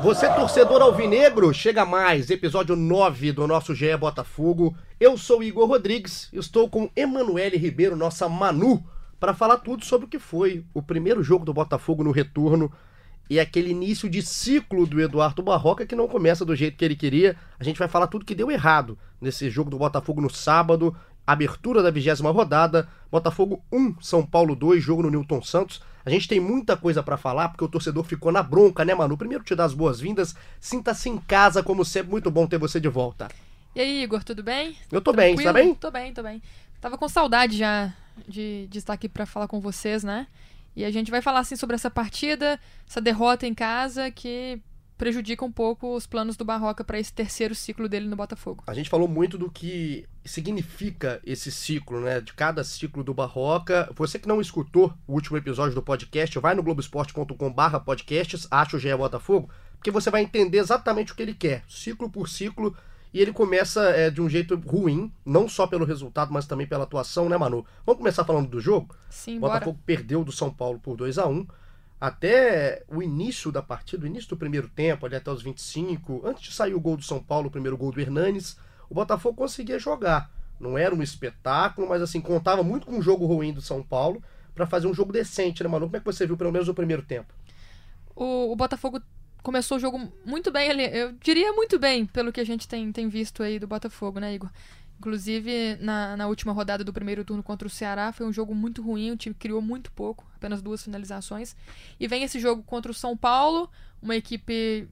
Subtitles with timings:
[0.00, 4.76] Você, torcedor alvinegro, chega mais, episódio 9 do nosso GE Botafogo.
[5.00, 8.84] Eu sou Igor Rodrigues, estou com Emanuele Ribeiro, nossa Manu,
[9.18, 12.70] para falar tudo sobre o que foi o primeiro jogo do Botafogo no retorno
[13.28, 16.96] e aquele início de ciclo do Eduardo Barroca que não começa do jeito que ele
[16.96, 17.36] queria.
[17.58, 21.82] A gente vai falar tudo que deu errado nesse jogo do Botafogo no sábado, abertura
[21.82, 25.82] da vigésima rodada, Botafogo 1, São Paulo 2, jogo no Newton Santos.
[26.08, 29.14] A gente tem muita coisa para falar, porque o torcedor ficou na bronca, né, Manu?
[29.14, 30.34] Primeiro te dar as boas-vindas.
[30.58, 33.28] Sinta-se em casa, como sempre, muito bom ter você de volta.
[33.74, 34.74] E aí, Igor, tudo bem?
[34.90, 35.36] Eu tô Tranquilo?
[35.36, 35.74] bem, tá bem?
[35.74, 36.42] Tô bem, tô bem.
[36.80, 37.92] Tava com saudade já
[38.26, 40.26] de, de estar aqui para falar com vocês, né?
[40.74, 44.62] E a gente vai falar assim sobre essa partida, essa derrota em casa que
[44.98, 48.64] prejudica um pouco os planos do Barroca para esse terceiro ciclo dele no Botafogo.
[48.66, 52.20] A gente falou muito do que significa esse ciclo, né?
[52.20, 53.88] De cada ciclo do Barroca.
[53.94, 58.94] Você que não escutou o último episódio do podcast, vai no globesport.com/podcasts, acha o GE
[58.96, 62.76] Botafogo, porque você vai entender exatamente o que ele quer, ciclo por ciclo.
[63.14, 66.84] E ele começa é, de um jeito ruim, não só pelo resultado, mas também pela
[66.84, 67.64] atuação, né, Manu?
[67.86, 68.94] Vamos começar falando do jogo?
[69.08, 69.82] Sim, o Botafogo bora.
[69.86, 71.46] perdeu do São Paulo por 2 a 1
[72.00, 76.42] até o início da partida, o início do primeiro tempo, ali até os 25, antes
[76.42, 78.56] de sair o gol do São Paulo, o primeiro gol do Hernanes,
[78.88, 80.30] o Botafogo conseguia jogar.
[80.60, 84.22] Não era um espetáculo, mas assim, contava muito com o jogo ruim do São Paulo
[84.54, 85.86] para fazer um jogo decente, né, Manu?
[85.86, 87.32] Como é que você viu pelo menos o primeiro tempo?
[88.14, 89.00] O, o Botafogo
[89.42, 92.90] começou o jogo muito bem ali, eu diria muito bem, pelo que a gente tem,
[92.92, 94.50] tem visto aí do Botafogo, né, Igor?
[94.98, 98.82] Inclusive, na, na última rodada do primeiro turno contra o Ceará, foi um jogo muito
[98.82, 101.54] ruim, o time criou muito pouco, apenas duas finalizações.
[102.00, 103.70] E vem esse jogo contra o São Paulo,
[104.02, 104.88] uma equipe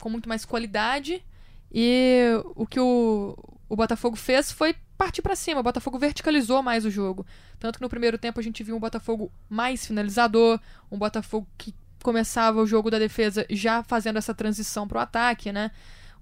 [0.00, 1.24] com muito mais qualidade.
[1.72, 3.36] E o que o,
[3.68, 5.60] o Botafogo fez foi partir para cima.
[5.60, 7.24] O Botafogo verticalizou mais o jogo.
[7.58, 10.60] Tanto que no primeiro tempo a gente viu um Botafogo mais finalizador,
[10.90, 15.52] um Botafogo que começava o jogo da defesa já fazendo essa transição para o ataque,
[15.52, 15.70] né?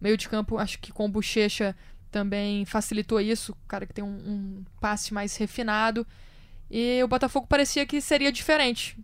[0.01, 1.75] O meio de campo, acho que com o Bochecha
[2.13, 6.07] também facilitou isso, o cara que tem um, um, passe mais refinado.
[6.71, 8.97] E o Botafogo parecia que seria diferente.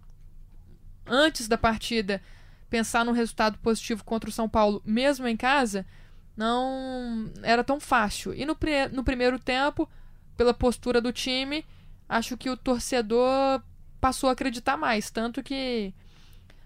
[1.06, 2.22] Antes da partida,
[2.68, 5.86] pensar num resultado positivo contra o São Paulo, mesmo em casa,
[6.36, 8.34] não era tão fácil.
[8.34, 8.56] E no,
[8.92, 9.88] no primeiro tempo,
[10.36, 11.64] pela postura do time,
[12.06, 13.62] acho que o torcedor
[14.00, 15.10] passou a acreditar mais.
[15.10, 15.94] Tanto que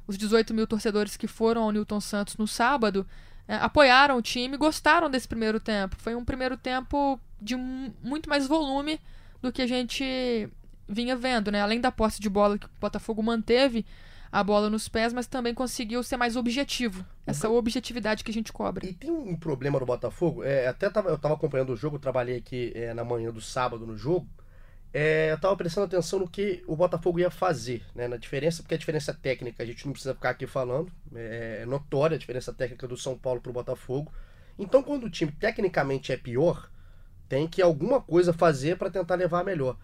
[0.09, 3.07] os 18 mil torcedores que foram ao Newton Santos no sábado
[3.53, 5.95] é, apoiaram o time, gostaram desse primeiro tempo.
[5.99, 8.99] Foi um primeiro tempo de muito mais volume
[9.43, 10.49] do que a gente
[10.89, 11.61] vinha vendo, né?
[11.61, 13.85] Além da posse de bola que o Botafogo manteve
[14.31, 17.05] a bola nos pés, mas também conseguiu ser mais objetivo.
[17.27, 17.57] Essa uhum.
[17.57, 18.87] objetividade que a gente cobra.
[18.87, 22.39] E tem um problema no Botafogo, é, até tava, eu estava acompanhando o jogo, trabalhei
[22.39, 24.27] aqui é, na manhã do sábado no jogo,
[24.93, 28.75] é, eu estava prestando atenção no que o Botafogo ia fazer, né, na diferença, porque
[28.75, 32.53] a diferença técnica a gente não precisa ficar aqui falando, é, é notória a diferença
[32.53, 34.13] técnica do São Paulo para o Botafogo.
[34.59, 36.71] Então, quando o time tecnicamente é pior,
[37.27, 39.79] tem que alguma coisa fazer para tentar levar melhor.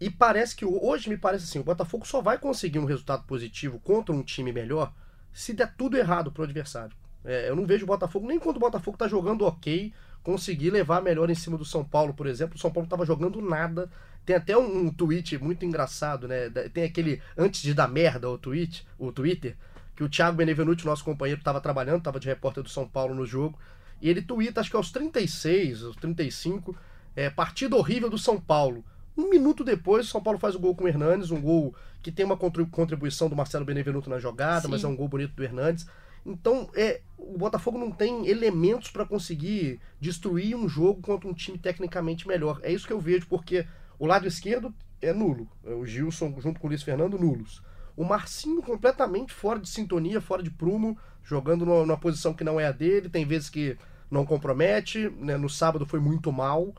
[0.00, 3.78] E parece que hoje me parece assim, o Botafogo só vai conseguir um resultado positivo
[3.78, 4.92] contra um time melhor
[5.32, 6.96] se der tudo errado para o adversário.
[7.24, 9.92] É, eu não vejo o Botafogo nem quando o Botafogo está jogando ok
[10.22, 12.56] conseguir levar melhor em cima do São Paulo, por exemplo.
[12.56, 13.88] O São Paulo estava jogando nada
[14.24, 16.48] tem até um, um, tweet muito engraçado, né?
[16.72, 19.56] Tem aquele antes de dar merda o tweet, o Twitter,
[19.96, 23.26] que o Thiago Benevenuti, nosso companheiro, estava trabalhando, estava de repórter do São Paulo no
[23.26, 23.58] jogo,
[24.00, 26.76] e ele twitta, acho que aos 36, aos 35,
[27.14, 28.84] é, partida horrível do São Paulo.
[29.16, 32.10] Um minuto depois, o São Paulo faz o gol com o Hernandes, um gol que
[32.10, 34.68] tem uma contribuição do Marcelo Benevenuto na jogada, Sim.
[34.70, 35.86] mas é um gol bonito do Hernandes.
[36.24, 41.58] Então, é, o Botafogo não tem elementos para conseguir destruir um jogo contra um time
[41.58, 42.60] tecnicamente melhor.
[42.62, 43.66] É isso que eu vejo, porque
[43.98, 45.48] o lado esquerdo é nulo.
[45.64, 47.62] É o Gilson junto com o Luiz Fernando, nulos.
[47.96, 52.66] O Marcinho completamente fora de sintonia, fora de prumo, jogando numa posição que não é
[52.66, 53.08] a dele.
[53.08, 53.76] Tem vezes que
[54.10, 55.10] não compromete.
[55.18, 55.36] Né?
[55.36, 56.74] No sábado foi muito mal.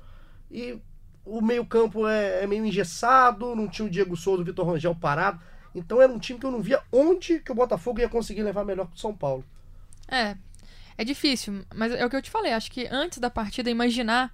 [0.50, 0.80] E
[1.26, 3.56] o meio-campo é, é, meio engessado.
[3.56, 5.40] Não tinha o Diego Souza, o Vitor Rangel parado.
[5.76, 8.64] Então era um time que eu não via onde que o Botafogo ia conseguir levar
[8.64, 9.44] melhor que o São Paulo.
[10.08, 10.36] É,
[10.98, 12.54] é difícil, mas é o que eu te falei.
[12.54, 14.32] Acho que antes da partida, imaginar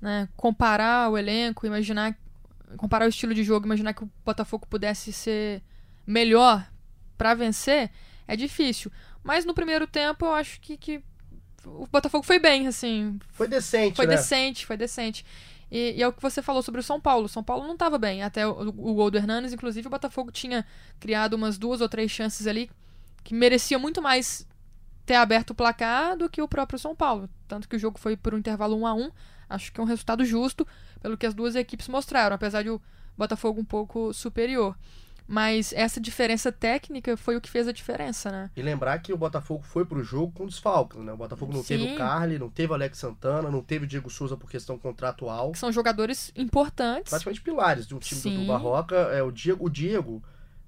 [0.00, 2.16] né, comparar o elenco, imaginar
[2.76, 5.62] comparar o estilo de jogo, imaginar que o Botafogo pudesse ser
[6.06, 6.70] melhor
[7.16, 7.90] para vencer,
[8.26, 8.92] é difícil.
[9.22, 11.02] Mas no primeiro tempo eu acho que, que
[11.64, 13.18] o Botafogo foi bem, assim.
[13.30, 14.16] Foi decente, Foi né?
[14.16, 15.24] decente, foi decente.
[15.70, 17.26] E, e é o que você falou sobre o São Paulo.
[17.26, 18.22] O São Paulo não estava bem.
[18.22, 20.64] Até o, o gol do Hernanes, inclusive, o Botafogo tinha
[20.98, 22.70] criado umas duas ou três chances ali
[23.22, 24.46] que merecia muito mais
[25.04, 27.28] ter aberto o placar do que o próprio São Paulo.
[27.46, 29.10] Tanto que o jogo foi por um intervalo 1 a 1
[29.48, 30.66] Acho que é um resultado justo
[31.00, 32.80] pelo que as duas equipes mostraram, apesar de o
[33.16, 34.76] Botafogo um pouco superior.
[35.30, 38.50] Mas essa diferença técnica foi o que fez a diferença, né?
[38.56, 41.12] E lembrar que o Botafogo foi pro jogo com desfalques, né?
[41.12, 41.94] O Botafogo não teve Sim.
[41.94, 45.52] o Carly, não teve o Alex Santana, não teve o Diego Souza por questão contratual.
[45.52, 47.10] Que são jogadores importantes.
[47.10, 48.46] Praticamente pilares de um time do, do Sim.
[48.46, 48.96] Barroca.
[48.96, 50.22] É, o Diego, o Diego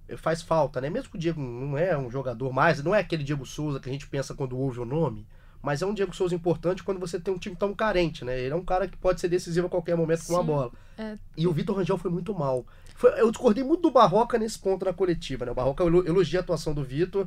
[0.07, 0.91] eh, faz falta, né?
[0.91, 3.89] Mesmo que o Diego não é um jogador mais, não é aquele Diego Souza que
[3.89, 5.27] a gente pensa quando ouve o nome,
[5.63, 8.39] mas é um Diego Souza importante quando você tem um time tão carente, né?
[8.41, 10.47] Ele é um cara que pode ser decisivo a qualquer momento com a Sim.
[10.47, 10.71] bola.
[10.97, 11.17] É.
[11.37, 12.67] E o Vitor Rangel foi muito mal.
[12.95, 15.53] Foi- eu discordei muito do Barroca nesse ponto na coletiva, né?
[15.53, 17.27] O Barroca elo- elogia a atuação do Vitor.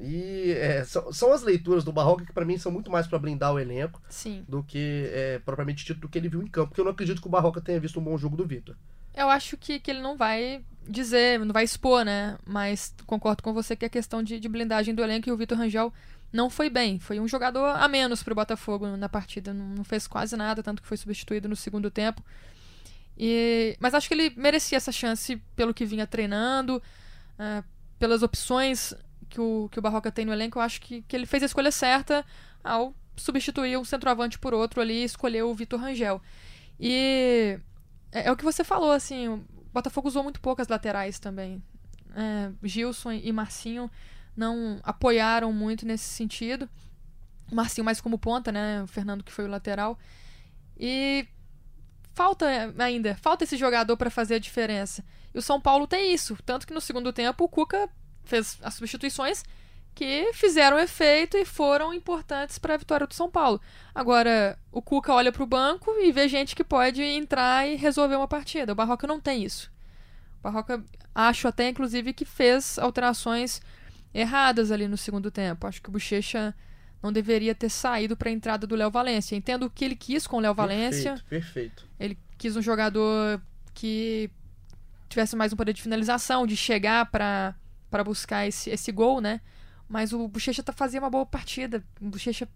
[0.00, 3.18] E é, são, são as leituras do Barroca que pra mim são muito mais pra
[3.20, 4.44] blindar o elenco Sim.
[4.48, 6.68] do que é, propriamente dito do que ele viu em campo.
[6.68, 8.74] Porque eu não acredito que o Barroca tenha visto um bom jogo do Vitor.
[9.14, 12.36] Eu acho que, que ele não vai dizer, não vai expor, né?
[12.44, 15.56] Mas concordo com você que é questão de, de blindagem do elenco e o Vitor
[15.58, 15.92] Rangel
[16.32, 16.98] não foi bem.
[16.98, 19.52] Foi um jogador a menos pro Botafogo na partida.
[19.52, 22.24] Não, fez quase nada, tanto que foi substituído no segundo tempo.
[23.16, 26.82] E, mas acho que ele merecia essa chance pelo que vinha treinando,
[27.38, 27.62] ah,
[27.98, 28.94] pelas opções
[29.28, 30.58] que o, que o Barroca tem no elenco.
[30.58, 32.24] Eu acho que, que ele fez a escolha certa
[32.64, 36.20] ao substituir um centroavante por outro ali e escolher o Vitor Rangel.
[36.80, 37.58] E
[38.10, 41.62] é, é o que você falou, assim, o Botafogo usou muito poucas laterais também.
[42.14, 43.90] É, Gilson e Marcinho
[44.36, 46.68] não apoiaram muito nesse sentido.
[47.50, 48.82] O Marcinho mais como ponta, né?
[48.82, 49.98] O Fernando que foi o lateral.
[50.78, 51.26] E
[52.14, 52.46] falta
[52.78, 55.04] ainda, falta esse jogador para fazer a diferença.
[55.34, 57.88] E o São Paulo tem isso, tanto que no segundo tempo o Cuca
[58.24, 59.42] fez as substituições
[59.94, 63.60] que fizeram efeito e foram importantes para a vitória do São Paulo.
[63.94, 68.16] Agora, o Cuca olha para o banco e vê gente que pode entrar e resolver
[68.16, 68.72] uma partida.
[68.72, 69.70] O Barroca não tem isso.
[70.40, 70.82] O Barroca,
[71.14, 73.60] acho até inclusive que fez alterações
[74.14, 75.66] erradas ali no segundo tempo.
[75.66, 76.54] Acho que o Bochecha
[77.02, 79.34] não deveria ter saído para a entrada do Léo Valência.
[79.34, 81.12] Entendo o que ele quis com o Léo Valência.
[81.28, 81.88] Perfeito, perfeito.
[81.98, 83.40] Ele quis um jogador
[83.74, 84.30] que
[85.08, 87.54] tivesse mais um poder de finalização, de chegar para
[88.04, 89.40] buscar esse, esse gol, né?
[89.88, 91.84] Mas o Bochecha tá fazia uma boa partida.
[92.00, 92.48] O Bochecha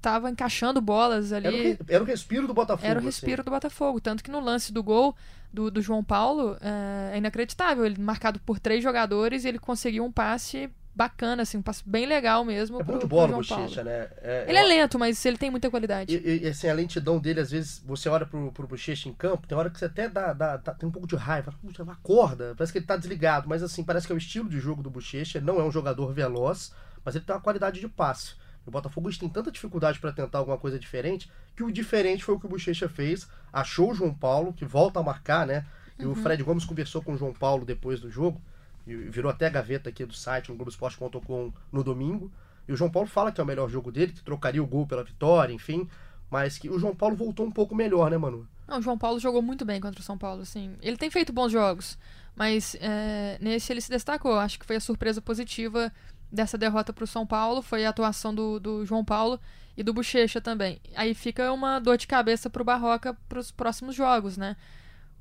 [0.00, 1.46] tava encaixando bolas ali.
[1.46, 2.86] Era o, re- era o respiro do Botafogo.
[2.86, 3.06] Era o assim.
[3.06, 4.00] respiro do Botafogo.
[4.00, 5.16] Tanto que no lance do gol
[5.52, 7.84] do, do João Paulo é, é inacreditável.
[7.86, 12.06] Ele marcado por três jogadores e ele conseguiu um passe bacana, assim, um passe bem
[12.06, 12.80] legal mesmo.
[12.80, 14.08] É pro- bom de pro bola o Bochecha, né?
[14.22, 16.14] É- Ele é lento, mas ele tem muita qualidade.
[16.14, 19.46] E, e, assim, a lentidão dele, às vezes, você olha pro, pro Bochecha em campo,
[19.46, 21.52] tem hora que você até dá, dá- dá- tem um pouco de raiva.
[21.90, 23.48] Acorda, parece que ele tá desligado.
[23.48, 25.38] Mas assim, parece que é o estilo de jogo do Bochecha.
[25.38, 26.72] Ele não é um jogador veloz,
[27.04, 28.34] mas ele tem uma qualidade de passe.
[28.66, 32.40] O Botafogo tem tanta dificuldade para tentar alguma coisa diferente, que o diferente foi o
[32.40, 33.28] que o Bochecha fez.
[33.52, 35.66] Achou o João Paulo, que volta a marcar, né?
[35.98, 38.40] E o Fred Gomes conversou com o João Paulo depois do jogo.
[38.86, 42.30] Virou até a gaveta aqui do site, no Globoesporte.com no domingo.
[42.68, 44.86] E o João Paulo fala que é o melhor jogo dele, que trocaria o gol
[44.86, 45.88] pela vitória, enfim.
[46.30, 48.48] Mas que o João Paulo voltou um pouco melhor, né, Manu?
[48.66, 50.74] Não, o João Paulo jogou muito bem contra o São Paulo, assim.
[50.80, 51.98] Ele tem feito bons jogos,
[52.34, 54.38] mas é, nesse ele se destacou.
[54.38, 55.92] Acho que foi a surpresa positiva
[56.32, 59.38] dessa derrota pro São Paulo, foi a atuação do, do João Paulo
[59.76, 60.80] e do Bochecha também.
[60.96, 64.56] Aí fica uma dor de cabeça pro Barroca pros próximos jogos, né?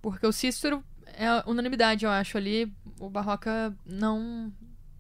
[0.02, 0.84] Porque o Cícero
[1.18, 2.74] é unanimidade, eu acho, ali.
[3.00, 4.52] O Barroca não...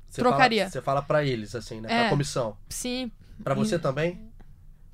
[0.08, 0.62] Você Trocaria.
[0.62, 1.92] Fala, você fala pra eles, assim, né?
[1.92, 2.00] É.
[2.02, 2.58] Pra comissão.
[2.70, 3.12] Sim...
[3.44, 4.32] Pra você e- também?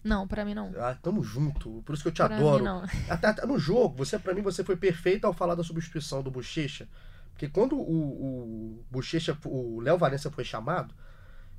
[0.03, 0.71] Não, pra mim não.
[0.77, 1.83] Ah, tamo junto.
[1.85, 2.65] Por isso que eu te Pra adoro.
[3.09, 6.31] Até, até no jogo, você para mim você foi perfeito ao falar da substituição do
[6.31, 6.87] Bochecha,
[7.31, 10.93] porque quando o, o Bochecha, o Léo Valência foi chamado,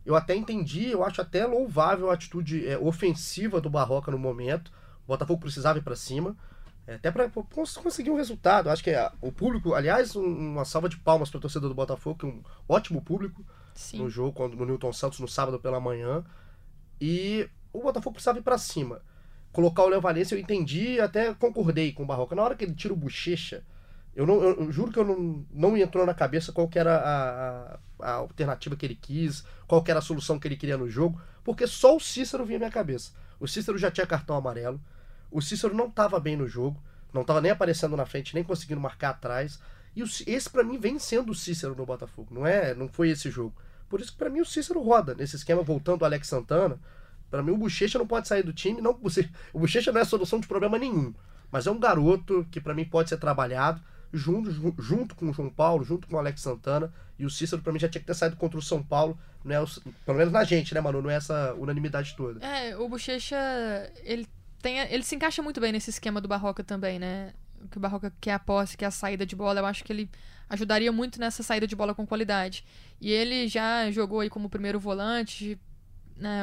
[0.04, 4.72] eu até entendi, eu acho até louvável a atitude é, ofensiva do Barroca no momento.
[5.04, 6.36] O Botafogo precisava ir para cima,
[6.94, 7.30] até para
[7.82, 8.70] conseguir um resultado.
[8.70, 11.74] Acho que é, o público, aliás, um- uma salva de palmas para a torcida do
[11.74, 13.44] Botafogo, que é um ótimo público
[13.74, 13.98] Sim.
[13.98, 16.24] no jogo quando, no Newton Santos no sábado pela manhã.
[17.00, 19.02] E o Botafogo precisava ir pra cima.
[19.52, 22.34] Colocar o Léo Valência, eu entendi e até concordei com o Barroca.
[22.36, 23.64] Na hora que ele tira o bochecha,
[24.14, 26.78] eu, não, eu, eu juro que eu não, não me entrou na cabeça qual que
[26.78, 30.56] era a, a, a alternativa que ele quis, qual que era a solução que ele
[30.56, 33.12] queria no jogo, porque só o Cícero vinha à minha cabeça.
[33.40, 34.80] O Cícero já tinha cartão amarelo,
[35.30, 36.80] o Cícero não estava bem no jogo,
[37.12, 39.60] não estava nem aparecendo na frente, nem conseguindo marcar atrás.
[39.94, 42.74] E esse pra mim vem sendo o Cícero no Botafogo, não é?
[42.74, 43.54] Não foi esse jogo.
[43.88, 46.78] Por isso que pra mim o Cícero roda nesse esquema voltando o Alex Santana.
[47.30, 48.92] Pra mim o Bochecha não pode sair do time, não,
[49.52, 51.14] o Bochecha não é solução de problema nenhum,
[51.50, 53.80] mas é um garoto que pra mim pode ser trabalhado.
[54.12, 56.92] junto, junto com o João Paulo, junto com o Alex Santana.
[57.18, 59.18] E o Cícero, pra mim, já tinha que ter saído contra o São Paulo.
[59.44, 59.66] Não é o,
[60.06, 61.02] pelo menos na gente, né, mano?
[61.02, 62.44] Não é essa unanimidade toda.
[62.44, 63.36] É, o Bochecha,
[64.02, 64.26] ele,
[64.60, 67.32] tem, ele se encaixa muito bem nesse esquema do Barroca também, né?
[67.70, 69.60] Que o Barroca quer a posse, quer a saída de bola.
[69.60, 70.10] Eu acho que ele
[70.48, 72.64] ajudaria muito nessa saída de bola com qualidade.
[73.00, 75.58] E ele já jogou aí como primeiro volante,
[76.16, 76.42] né?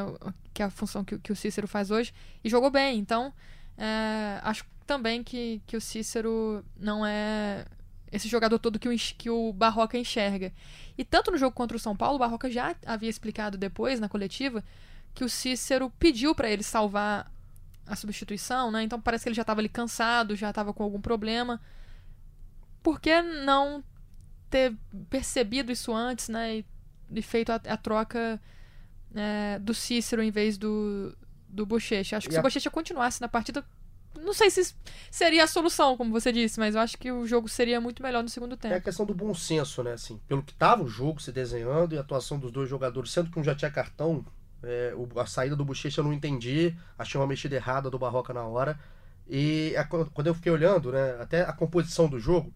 [0.54, 2.14] Que é a função que, que o Cícero faz hoje.
[2.44, 3.00] E jogou bem.
[3.00, 3.34] Então,
[3.78, 7.66] é, acho também que, que o Cícero não é
[8.12, 10.54] esse jogador todo que o, que o Barroca enxerga.
[10.98, 14.10] E tanto no jogo contra o São Paulo, o Barroca já havia explicado depois, na
[14.10, 14.64] coletiva,
[15.14, 17.32] que o Cícero pediu para ele salvar
[17.88, 18.84] a substituição, né?
[18.84, 21.62] Então parece que ele já estava ali cansado, já estava com algum problema.
[22.84, 23.84] Por que não
[24.50, 24.76] ter
[25.10, 26.58] percebido isso antes, né?
[26.58, 26.66] E,
[27.12, 28.40] e feito a, a troca
[29.16, 31.16] é, do Cícero em vez do,
[31.48, 32.18] do Bochecha.
[32.18, 32.42] Acho que e se a...
[32.42, 33.66] o Bochecha continuasse na partida,
[34.16, 34.76] não sei se
[35.12, 38.24] seria a solução, como você disse, mas eu acho que o jogo seria muito melhor
[38.24, 38.74] no segundo tempo.
[38.74, 39.94] É a questão do bom senso, né?
[39.94, 43.32] Assim, pelo que tava o jogo se desenhando e a atuação dos dois jogadores, sendo
[43.32, 44.26] que um já tinha cartão,
[44.64, 48.44] é, a saída do Bochecha eu não entendi, achei uma mexida errada do Barroca na
[48.44, 48.80] hora.
[49.30, 52.54] E a, quando eu fiquei olhando, né, até a composição do jogo,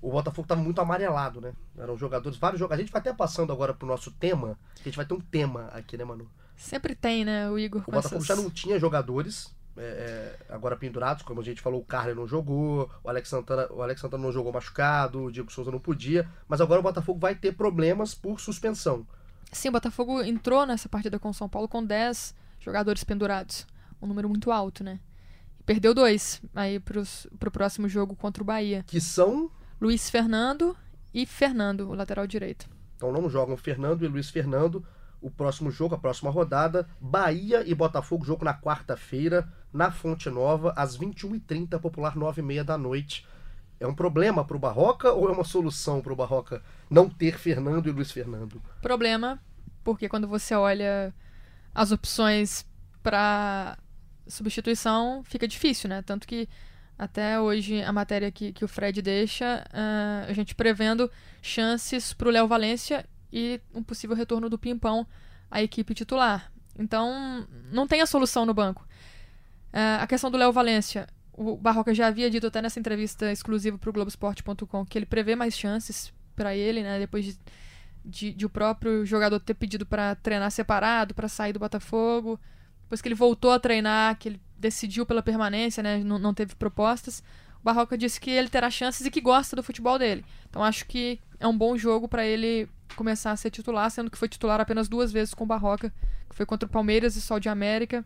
[0.00, 1.52] o Botafogo estava muito amarelado, né?
[1.78, 2.80] Eram jogadores, vários jogadores.
[2.80, 5.68] A gente vai até passando agora pro nosso tema, a gente vai ter um tema
[5.72, 6.28] aqui, né, Manu?
[6.56, 7.82] Sempre tem, né, o Igor?
[7.86, 8.26] O Botafogo essas...
[8.26, 12.28] já não tinha jogadores é, é, agora pendurados, como a gente falou, o Carlos não
[12.28, 16.28] jogou, o Alex, Santana, o Alex Santana não jogou machucado, o Diego Souza não podia,
[16.46, 19.06] mas agora o Botafogo vai ter problemas por suspensão.
[19.52, 23.66] Sim, o Botafogo entrou nessa partida com o São Paulo com 10 jogadores pendurados,
[24.00, 25.00] um número muito alto, né?
[25.66, 28.84] Perdeu dois aí pros, pro próximo jogo contra o Bahia.
[28.86, 29.50] Que são?
[29.80, 30.76] Luiz Fernando
[31.12, 32.68] e Fernando, o lateral direito.
[32.96, 34.84] Então não jogam Fernando e Luiz Fernando.
[35.20, 40.72] O próximo jogo, a próxima rodada, Bahia e Botafogo, jogo na quarta-feira na Fonte Nova,
[40.76, 43.26] às 21h30, popular 9h30 da noite.
[43.80, 47.38] É um problema para o Barroca ou é uma solução para o Barroca não ter
[47.38, 48.62] Fernando e Luiz Fernando?
[48.80, 49.40] Problema,
[49.82, 51.12] porque quando você olha
[51.74, 52.66] as opções
[53.02, 53.76] para
[54.26, 56.02] substituição, fica difícil, né?
[56.02, 56.48] Tanto que
[56.98, 61.10] até hoje a matéria que, que o Fred deixa, uh, a gente prevendo
[61.42, 65.06] chances para o Léo Valência e um possível retorno do Pimpão
[65.50, 66.52] à equipe titular.
[66.78, 68.86] Então, não tem a solução no banco.
[69.72, 71.08] Uh, a questão do Léo Valência.
[71.36, 75.34] O Barroca já havia dito até nessa entrevista exclusiva para o Globoesporte.com que ele prevê
[75.34, 76.98] mais chances para ele, né?
[76.98, 77.38] Depois de,
[78.04, 82.38] de, de, o próprio jogador ter pedido para treinar separado, para sair do Botafogo.
[82.82, 85.98] Depois que ele voltou a treinar, que ele decidiu pela permanência, né?
[86.04, 87.20] Não, não teve propostas.
[87.60, 90.24] O Barroca disse que ele terá chances e que gosta do futebol dele.
[90.48, 94.18] Então acho que é um bom jogo para ele começar a ser titular, sendo que
[94.18, 95.92] foi titular apenas duas vezes com o Barroca,
[96.28, 98.04] que foi contra o Palmeiras e Sol de América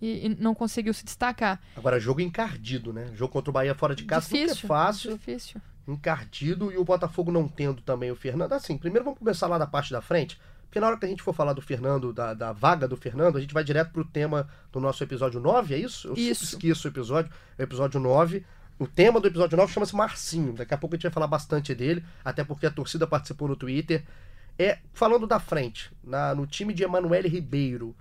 [0.00, 1.60] e, e, não conseguiu se destacar.
[1.76, 3.10] Agora, jogo encardido, né?
[3.14, 5.12] Jogo contra o Bahia fora de casa difícil, é fácil.
[5.12, 5.60] Difícil.
[5.88, 8.52] Encardido e o Botafogo não tendo também o Fernando.
[8.52, 10.38] Assim, primeiro vamos começar lá da parte da frente.
[10.64, 13.38] Porque na hora que a gente for falar do Fernando, da, da vaga do Fernando,
[13.38, 16.08] a gente vai direto pro tema do nosso episódio 9, é isso?
[16.08, 16.44] Eu isso.
[16.44, 17.32] esqueço o episódio.
[17.58, 18.44] O episódio 9.
[18.78, 20.52] O tema do episódio 9 chama-se Marcinho.
[20.52, 23.56] Daqui a pouco a gente vai falar bastante dele, até porque a torcida participou no
[23.56, 24.04] Twitter.
[24.58, 27.96] É, falando da frente, na, no time de Emanuele Ribeiro,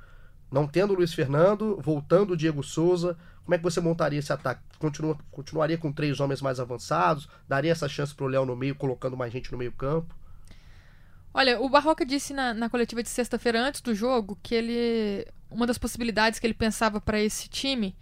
[0.55, 4.31] não tendo o Luiz Fernando, voltando o Diego Souza, como é que você montaria esse
[4.31, 4.61] ataque?
[4.79, 7.27] Continua, continuaria com três homens mais avançados?
[7.45, 10.15] Daria essa chance pro Léo no meio, colocando mais gente no meio campo?
[11.33, 15.27] Olha, o Barroca disse na, na coletiva de sexta-feira antes do jogo que ele.
[15.51, 17.93] Uma das possibilidades que ele pensava para esse time,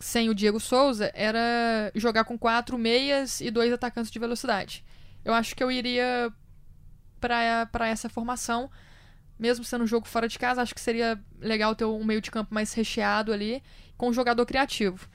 [0.00, 4.84] sem o Diego Souza, era jogar com quatro meias e dois atacantes de velocidade.
[5.24, 6.32] Eu acho que eu iria
[7.20, 8.68] para essa formação
[9.38, 12.30] mesmo sendo um jogo fora de casa, acho que seria legal ter um meio de
[12.30, 13.62] campo mais recheado ali,
[13.96, 15.08] com um jogador criativo.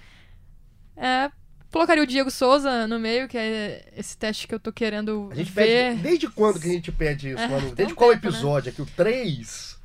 [0.96, 1.32] É,
[1.72, 5.36] colocaria o Diego Souza no meio, que é esse teste que eu tô querendo a
[5.36, 5.66] gente ver.
[5.66, 7.72] Pede, desde quando que a gente pede isso, é?
[7.74, 8.30] Desde um qual tempo, né?
[8.30, 8.66] episódio?
[8.68, 8.72] Né?
[8.72, 9.80] Aqui, o 3?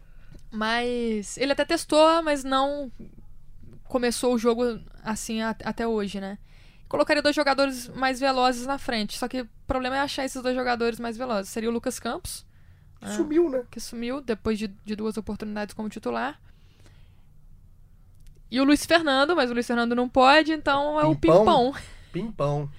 [0.51, 2.91] Mas ele até testou, mas não
[3.85, 6.39] começou o jogo assim a, até hoje, né?
[6.89, 9.19] Colocaria dois jogadores mais velozes na frente.
[9.19, 11.51] Só que o problema é achar esses dois jogadores mais velozes.
[11.51, 12.46] Seria o Lucas Campos,
[13.07, 13.65] é, sumiu, né?
[13.71, 16.41] Que sumiu depois de, de duas oportunidades como titular.
[18.51, 21.75] E o Luiz Fernando, mas o Luiz Fernando não pode, então é pimpão, o Pimpão.
[22.13, 22.71] Pimpão.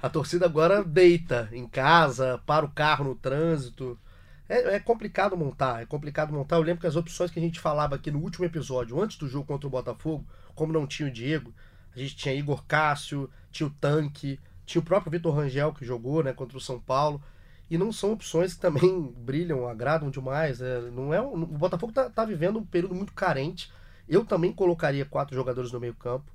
[0.00, 3.98] A torcida agora deita em casa, para o carro no trânsito.
[4.48, 6.56] É, é, complicado montar, é complicado montar.
[6.56, 9.28] Eu lembro que as opções que a gente falava aqui no último episódio, antes do
[9.28, 11.54] jogo contra o Botafogo, como não tinha o Diego,
[11.94, 16.22] a gente tinha Igor Cássio, tinha o Tanque, tinha o próprio Vitor Rangel que jogou
[16.22, 17.22] né, contra o São Paulo
[17.70, 20.60] e não são opções que também brilham, agradam demais.
[20.60, 23.72] É, não é, o Botafogo está tá vivendo um período muito carente.
[24.08, 26.30] Eu também colocaria quatro jogadores no meio campo.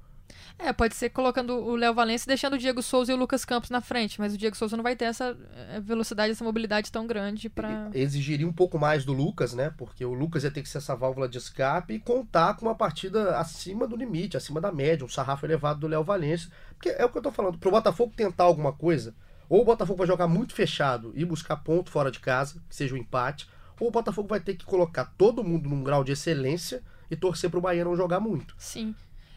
[0.59, 3.45] É, pode ser colocando o Léo Valência e deixando o Diego Souza e o Lucas
[3.45, 6.91] Campos na frente, mas o Diego Souza não vai ter essa eh, velocidade, essa mobilidade
[6.91, 9.71] tão grande para Exigiria um pouco mais do Lucas, né?
[9.77, 12.75] Porque o Lucas ia ter que ser essa válvula de escape e contar com uma
[12.75, 16.49] partida acima do limite, acima da média, um sarrafo elevado do Léo Valência.
[16.73, 19.13] Porque é o que eu tô falando, pro Botafogo tentar alguma coisa,
[19.49, 22.93] ou o Botafogo vai jogar muito fechado e buscar ponto fora de casa, que seja
[22.93, 23.47] o um empate,
[23.79, 27.49] ou o Botafogo vai ter que colocar todo mundo num grau de excelência e torcer
[27.49, 28.55] pro Bahia não jogar muito.
[28.57, 28.95] Sim.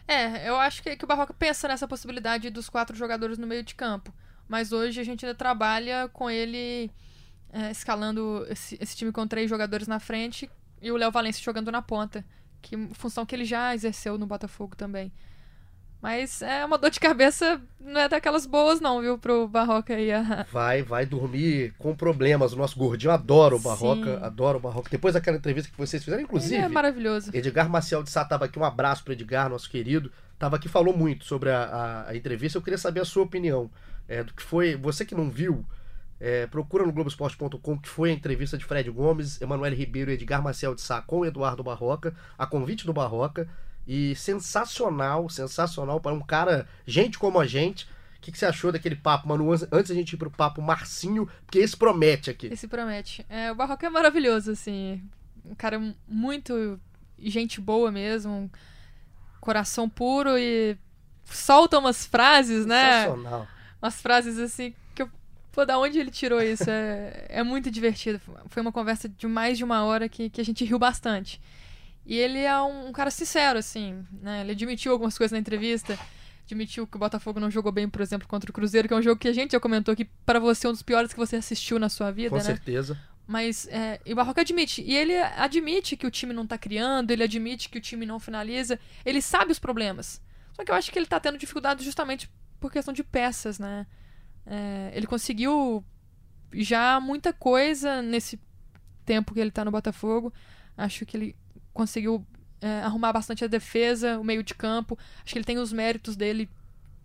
[0.09, 3.62] É, eu acho que, que o Barroca pensa nessa possibilidade dos quatro jogadores no meio
[3.62, 4.12] de campo.
[4.49, 6.90] Mas hoje a gente ainda trabalha com ele
[7.52, 10.50] é, escalando esse, esse, time com três jogadores na frente
[10.83, 12.25] e o Léo Valência jogando na ponta.
[12.61, 15.12] Que função que ele já exerceu no Botafogo também.
[16.02, 20.09] Mas é uma dor de cabeça, não é daquelas boas, não, viu, pro Barroca aí.
[20.50, 22.54] Vai, vai dormir com problemas.
[22.54, 24.25] O nosso gordinho adora o Barroca, Sim.
[24.25, 24.88] adora o Barroca.
[24.90, 26.54] Depois daquela entrevista que vocês fizeram, inclusive.
[26.54, 27.30] Ele é maravilhoso.
[27.35, 30.11] Edgar Maciel de Sá tava aqui, um abraço pro Edgar, nosso querido.
[30.38, 32.57] Tava aqui, falou muito sobre a, a, a entrevista.
[32.57, 33.71] Eu queria saber a sua opinião.
[34.09, 34.75] É, do que foi.
[34.76, 35.64] Você que não viu,
[36.19, 40.42] é, procura no Globoesporte.com que foi a entrevista de Fred Gomes, Emanuel Ribeiro e Edgar
[40.42, 43.49] Maciel de Sá com o Eduardo Barroca, a convite do Barroca.
[43.87, 47.84] E sensacional, sensacional para um cara, gente como a gente.
[48.16, 49.50] O que, que, você achou daquele papo, Manu?
[49.50, 52.49] Antes da gente ir pro papo Marcinho, porque esse promete aqui.
[52.49, 53.25] Esse promete.
[53.28, 55.02] É, o Barroca é maravilhoso, assim.
[55.44, 56.78] Um cara muito
[57.18, 58.30] gente boa mesmo.
[58.30, 58.50] Um
[59.40, 60.76] coração puro e
[61.25, 63.04] solta umas frases, né?
[63.04, 63.49] Sensacional.
[63.82, 65.10] Umas frases assim que eu.
[65.50, 66.68] Pô, da onde ele tirou isso?
[66.68, 68.20] É, é muito divertido.
[68.49, 71.40] Foi uma conversa de mais de uma hora que, que a gente riu bastante.
[72.11, 74.40] E ele é um, um, cara sincero, assim, né?
[74.40, 75.97] Ele admitiu algumas coisas na entrevista.
[76.45, 79.02] Admitiu que o Botafogo não jogou bem, por exemplo, contra o Cruzeiro, que é um
[79.02, 81.79] jogo que a gente já comentou aqui, para você, um dos piores que você assistiu
[81.79, 82.43] na sua vida, Com né?
[82.43, 82.99] certeza.
[83.29, 84.83] Mas é, e o Barroca admite.
[84.83, 88.19] E ele admite que o time não tá criando, ele admite que o time não
[88.19, 88.76] finaliza.
[89.07, 90.21] Ele sabe os problemas.
[90.52, 93.87] Só que eu acho que ele tá tendo dificuldade justamente por questão de peças, né?
[94.45, 95.85] É, ele conseguiu
[96.55, 98.37] já muita coisa nesse
[99.05, 100.35] tempo que ele tá no Botafogo.
[100.76, 101.37] Acho que ele
[101.80, 102.26] conseguiu
[102.60, 104.99] é, arrumar bastante a defesa, o meio de campo.
[105.25, 106.46] Acho que ele tem os méritos dele.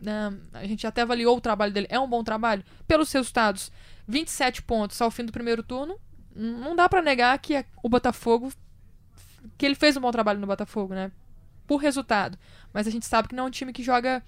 [0.02, 0.38] Né?
[0.52, 1.88] A gente até avaliou o trabalho dele.
[1.90, 2.62] É um bom trabalho?
[2.86, 3.72] Pelos resultados,
[4.06, 5.98] 27 pontos ao fim do primeiro turno.
[6.36, 8.52] Não dá para negar que o Botafogo.
[9.58, 11.10] que ele fez um bom trabalho no Botafogo, né?
[11.66, 12.38] Por resultado.
[12.74, 14.22] Mas a gente sabe que não é um time que joga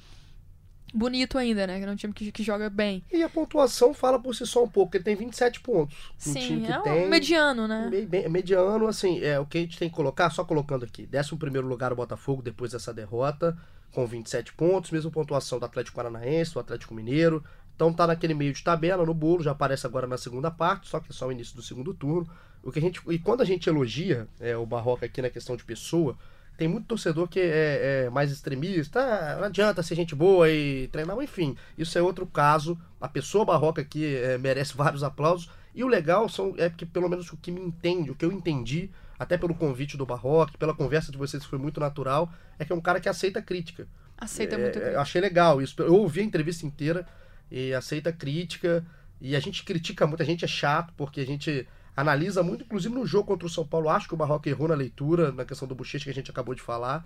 [0.94, 1.80] bonito ainda, né?
[1.80, 3.04] Que é um time que, que joga bem.
[3.12, 5.96] E a pontuação fala por si só um pouco, ele tem 27 pontos.
[6.26, 7.10] Um Sim, é um tem...
[7.10, 7.90] mediano, né?
[7.90, 11.06] Me, mediano, assim, é o que a gente tem que colocar, só colocando aqui.
[11.06, 13.58] Décimo primeiro lugar o Botafogo depois dessa derrota,
[13.92, 17.44] com 27 pontos, mesma pontuação do Atlético Paranaense, do Atlético Mineiro.
[17.76, 21.00] Então tá naquele meio de tabela, no bolo, já aparece agora na segunda parte, só
[21.00, 22.28] que é só o início do segundo turno.
[22.64, 25.56] O que a gente, e quando a gente elogia é, o Barroca aqui na questão
[25.56, 26.18] de pessoa,
[26.58, 30.88] tem muito torcedor que é, é, mais extremista, ah, não adianta ser gente boa e
[30.88, 32.78] treinar, enfim, isso é outro caso.
[33.00, 35.50] A pessoa barroca aqui é, merece vários aplausos.
[35.76, 38.32] E o legal são, é que, pelo menos, o que me entende, o que eu
[38.32, 38.90] entendi,
[39.20, 42.74] até pelo convite do Barroca, pela conversa de vocês que foi muito natural, é que
[42.74, 43.88] é um cara que aceita crítica.
[44.18, 44.94] Aceita é, muito crítica.
[44.94, 45.80] Eu achei legal isso.
[45.80, 47.08] Eu ouvi a entrevista inteira
[47.52, 48.84] e aceita crítica.
[49.22, 51.68] E a gente critica muito, a gente é chato, porque a gente
[51.98, 53.90] analisa muito, inclusive no jogo contra o São Paulo.
[53.90, 56.54] Acho que o Barroca errou na leitura, na questão do bochecha que a gente acabou
[56.54, 57.04] de falar.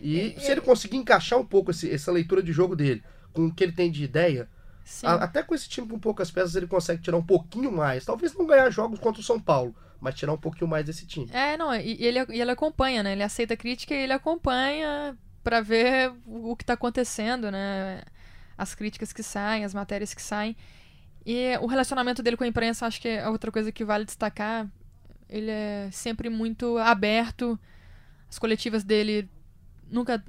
[0.00, 3.46] E é, se ele conseguir encaixar um pouco esse, essa leitura de jogo dele com
[3.46, 4.48] o que ele tem de ideia,
[5.04, 8.04] a, até com esse time com poucas peças ele consegue tirar um pouquinho mais.
[8.04, 11.30] Talvez não ganhar jogos contra o São Paulo, mas tirar um pouquinho mais desse time.
[11.32, 13.12] É, não, e ele, e ele acompanha, né?
[13.12, 18.02] Ele aceita a crítica e ele acompanha para ver o que tá acontecendo, né?
[18.58, 20.56] As críticas que saem, as matérias que saem.
[21.24, 24.68] E o relacionamento dele com a imprensa, acho que é outra coisa que vale destacar.
[25.28, 27.58] Ele é sempre muito aberto.
[28.28, 29.30] As coletivas dele
[29.88, 30.22] nunca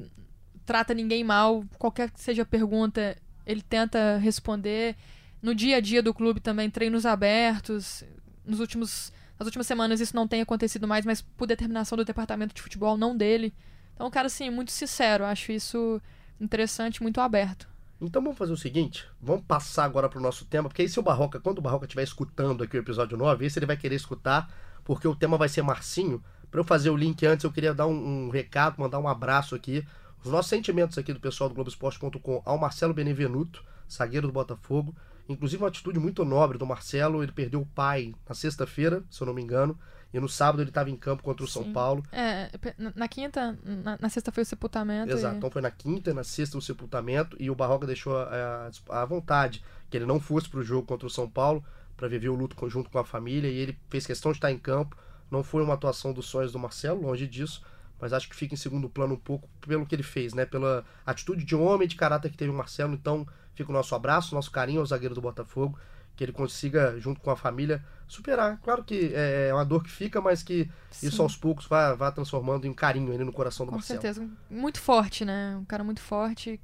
[0.65, 1.65] trata ninguém mal.
[1.77, 4.95] Qualquer que seja a pergunta, ele tenta responder.
[5.41, 8.03] No dia a dia do clube também, treinos abertos.
[8.45, 12.53] Nos últimos, nas últimas semanas isso não tem acontecido mais, mas por determinação do departamento
[12.53, 13.53] de futebol, não dele.
[13.93, 15.25] Então, um cara, assim, muito sincero.
[15.25, 16.01] Acho isso
[16.39, 17.67] interessante, muito aberto.
[18.05, 20.99] Então vamos fazer o seguinte, vamos passar agora para o nosso tema, porque aí se
[20.99, 23.95] o Barroca, quando o Barroca estiver escutando aqui o episódio 9, esse ele vai querer
[23.95, 26.21] escutar, porque o tema vai ser Marcinho.
[26.51, 29.55] Para eu fazer o link antes, eu queria dar um, um, recado, mandar um abraço
[29.55, 29.87] aqui.
[30.21, 34.93] Os nossos sentimentos aqui do pessoal do Globoesporte.com ao Marcelo Benevenuto, zagueiro do Botafogo.
[35.29, 39.27] Inclusive uma atitude muito nobre do Marcelo, ele perdeu o pai na sexta-feira, se eu
[39.27, 39.79] não me engano.
[40.13, 41.53] E no sábado ele estava em campo contra o Sim.
[41.53, 42.03] São Paulo.
[42.11, 42.49] É,
[42.95, 45.11] na quinta, na, na sexta foi o sepultamento.
[45.11, 45.37] Exato, e...
[45.37, 49.63] então foi na quinta, na sexta o sepultamento e o Barroca deixou a, a vontade
[49.89, 51.65] que ele não fosse para o jogo contra o São Paulo
[51.97, 54.57] para viver o luto conjunto com a família e ele fez questão de estar em
[54.57, 54.95] campo.
[55.31, 57.63] Não foi uma atuação dos sonhos do Marcelo, longe disso,
[57.99, 60.45] mas acho que fica em segundo plano um pouco pelo que ele fez, né?
[60.45, 62.93] Pela atitude de homem de caráter que teve o Marcelo.
[62.93, 65.77] Então, fica o nosso abraço, nosso carinho ao zagueiro do Botafogo,
[66.15, 68.59] que ele consiga, junto com a família, superar.
[68.61, 71.07] Claro que é, é uma dor que fica, mas que Sim.
[71.07, 73.99] isso aos poucos vai, vai transformando em carinho ali no coração do com Marcelo.
[73.99, 74.29] Com certeza.
[74.49, 75.57] Muito forte, né?
[75.59, 76.59] Um cara muito forte.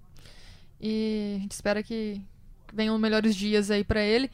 [0.79, 2.21] E a gente espera que
[2.73, 4.29] venham melhores dias aí para ele.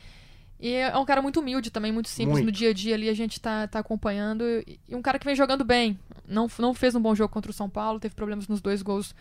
[0.60, 2.34] E é um cara muito humilde também, muito simples.
[2.34, 2.46] Muito.
[2.46, 4.44] No dia a dia ali a gente tá, tá acompanhando.
[4.88, 6.00] E um cara que vem jogando bem.
[6.28, 9.14] Não, não fez um bom jogo contra o São Paulo, teve problemas nos dois gols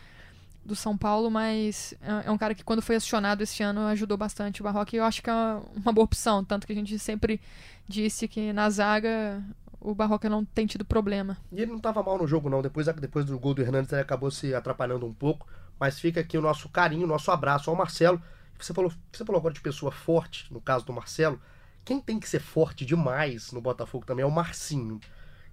[0.65, 4.17] do São Paulo, mas é, é um cara que quando foi acionado esse ano ajudou
[4.17, 5.35] bastante o Barroca e eu acho que é
[5.77, 6.45] uma boa opção.
[6.45, 7.41] Tanto que a gente sempre
[7.87, 9.43] disse que na zaga
[9.81, 11.37] o Barroca não tem tido problema.
[11.53, 12.63] E ele não estava mal no jogo, não.
[12.63, 15.47] Depois, depois do gol do Hernandes, ele acabou se atrapalhando um pouco.
[15.79, 18.23] Mas fica aqui o nosso carinho, o nosso abraço ao Marcelo
[18.59, 21.41] você falou, você falou agora de pessoa forte, no caso do Marcelo.
[21.85, 25.01] Quem tem que ser forte demais no Botafogo também é o Marcinho.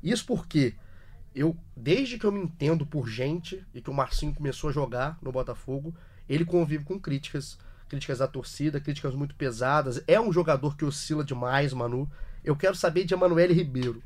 [0.01, 0.75] Isso porque
[1.33, 5.17] eu, desde que eu me entendo por gente e que o Marcinho começou a jogar
[5.21, 5.93] no Botafogo,
[6.27, 10.03] ele convive com críticas, críticas da torcida, críticas muito pesadas.
[10.07, 12.09] É um jogador que oscila demais, Manu.
[12.43, 14.03] Eu quero saber de Emanuele Ribeiro.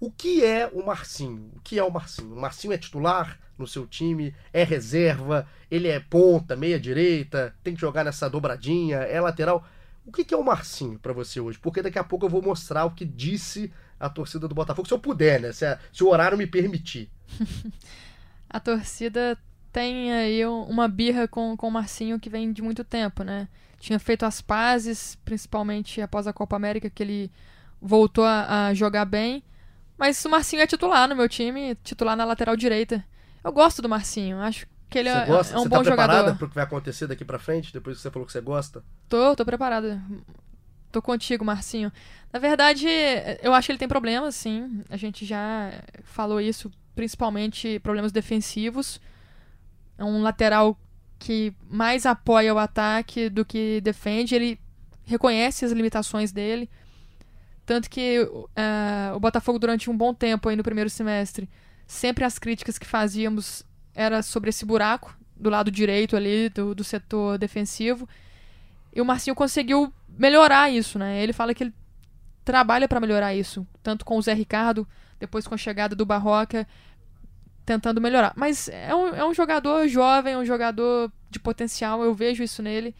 [0.00, 1.50] O que é o Marcinho?
[1.54, 2.34] O que é o Marcinho?
[2.34, 4.34] O Marcinho é titular no seu time?
[4.52, 5.46] É reserva?
[5.70, 7.54] Ele é ponta, meia direita?
[7.62, 8.96] Tem que jogar nessa dobradinha?
[8.98, 9.64] É lateral?
[10.04, 11.58] O que é o Marcinho para você hoje?
[11.58, 14.94] Porque daqui a pouco eu vou mostrar o que disse a torcida do Botafogo, se
[14.94, 15.52] eu puder, né?
[15.52, 17.10] Se, a, se o horário me permitir.
[18.50, 19.38] a torcida
[19.72, 23.48] tem aí uma birra com, com o Marcinho que vem de muito tempo, né?
[23.78, 27.30] Tinha feito as pazes, principalmente após a Copa América, que ele
[27.80, 29.42] voltou a, a jogar bem
[30.02, 33.04] mas o Marcinho é titular no meu time, titular na lateral direita.
[33.44, 35.54] Eu gosto do Marcinho, acho que ele é, gosta?
[35.54, 36.08] é um você bom tá jogador.
[36.08, 38.82] preparada pro que vai acontecer daqui pra frente, depois que você falou que você gosta?
[39.08, 40.02] Tô, tô preparada.
[40.92, 41.90] Tô contigo, Marcinho.
[42.30, 42.86] Na verdade,
[43.42, 44.82] eu acho que ele tem problemas, sim.
[44.90, 45.72] A gente já
[46.04, 49.00] falou isso, principalmente problemas defensivos.
[49.96, 50.78] É um lateral
[51.18, 54.34] que mais apoia o ataque do que defende.
[54.34, 54.60] Ele
[55.04, 56.68] reconhece as limitações dele.
[57.64, 61.48] Tanto que uh, o Botafogo, durante um bom tempo aí no primeiro semestre,
[61.86, 66.84] sempre as críticas que fazíamos era sobre esse buraco do lado direito ali do, do
[66.84, 68.06] setor defensivo.
[68.94, 71.22] E o Marcinho conseguiu melhorar isso, né?
[71.22, 71.74] Ele fala que ele
[72.44, 74.86] trabalha para melhorar isso, tanto com o Zé Ricardo,
[75.18, 76.66] depois com a chegada do Barroca,
[77.64, 78.32] tentando melhorar.
[78.36, 82.94] Mas é um, é um jogador jovem, um jogador de potencial, eu vejo isso nele.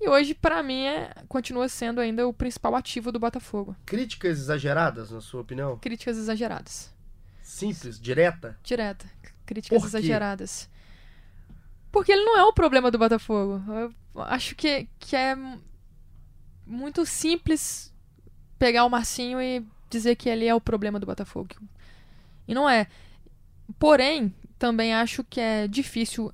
[0.00, 3.76] E hoje, para mim, é, continua sendo ainda o principal ativo do Botafogo.
[3.84, 5.78] Críticas exageradas, na sua opinião?
[5.78, 6.92] Críticas exageradas.
[7.42, 8.58] Simples, direta?
[8.62, 9.04] Direta.
[9.44, 10.70] Críticas exageradas.
[11.92, 13.62] Porque ele não é o problema do Botafogo.
[13.68, 15.36] Eu acho que, que é
[16.70, 17.92] muito simples
[18.58, 21.56] pegar o Marcinho e dizer que ele é o problema do Botafogo.
[22.46, 22.86] E não é.
[23.78, 26.32] Porém, também acho que é difícil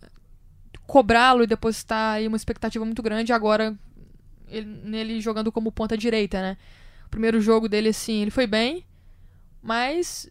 [0.87, 3.77] cobrá-lo e depositar uma expectativa muito grande agora
[4.47, 6.57] ele, nele jogando como ponta direita, né?
[7.07, 8.85] O primeiro jogo dele, assim, ele foi bem,
[9.63, 10.29] mas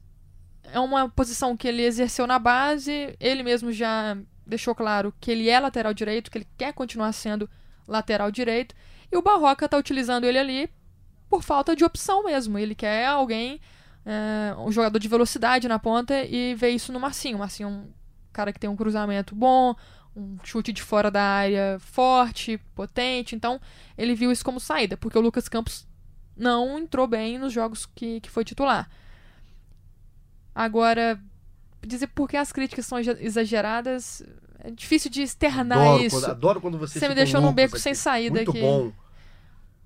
[0.63, 5.49] é uma posição que ele exerceu na base, ele mesmo já deixou claro que ele
[5.49, 7.49] é lateral direito, que ele quer continuar sendo
[7.87, 8.75] lateral direito,
[9.15, 10.69] e o Barroca tá utilizando ele ali
[11.29, 12.59] por falta de opção mesmo.
[12.59, 13.61] Ele quer alguém,
[14.05, 17.37] é, um jogador de velocidade na ponta e vê isso no Marcinho.
[17.37, 17.87] O Marcinho é um
[18.33, 19.73] cara que tem um cruzamento bom,
[20.13, 23.35] um chute de fora da área forte, potente.
[23.35, 23.59] Então,
[23.97, 25.87] ele viu isso como saída, porque o Lucas Campos
[26.35, 28.89] não entrou bem nos jogos que, que foi titular.
[30.53, 31.17] Agora,
[31.87, 34.21] dizer por que as críticas são exageradas
[34.65, 36.15] é difícil de externar adoro isso.
[36.19, 37.83] Quando, adoro quando você Você me deixou num beco aqui.
[37.83, 38.61] sem saída Muito aqui.
[38.61, 38.91] bom.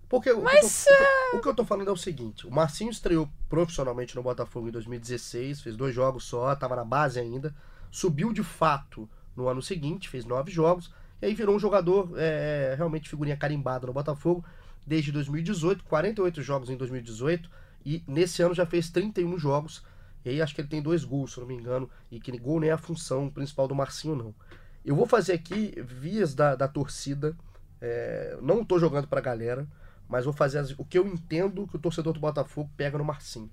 [0.10, 2.89] Porque Mas, o, que tô, o, que eu tô falando é o seguinte: o Marcinho
[2.89, 7.56] estreou profissionalmente no Botafogo em 2016, fez dois jogos só, estava na base ainda,
[7.91, 10.91] subiu de fato no ano seguinte, fez nove jogos,
[11.22, 14.43] e aí virou um jogador é, realmente figurinha carimbada no Botafogo
[14.86, 17.50] desde 2018, 48 jogos em 2018,
[17.86, 19.84] e nesse ano já fez 31 jogos,
[20.26, 22.60] e aí acho que ele tem dois gols, se não me engano, e que gol
[22.60, 24.36] nem é a função principal do Marcinho, não.
[24.84, 27.38] Eu vou fazer aqui vias da, da torcida,
[27.80, 29.67] é, não estou jogando para a galera,
[30.10, 33.06] mas vou fazer as, o que eu entendo que o torcedor do Botafogo pega no
[33.06, 33.50] Marcinho.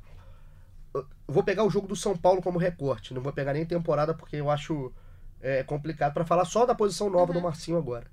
[0.95, 4.15] Eu vou pegar o jogo do São Paulo como recorte, não vou pegar nem temporada
[4.15, 4.93] porque eu acho
[5.41, 7.39] é complicado para falar só da posição nova uhum.
[7.39, 8.07] do Marcinho agora.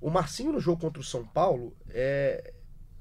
[0.00, 2.52] O Marcinho no jogo contra o São Paulo, é...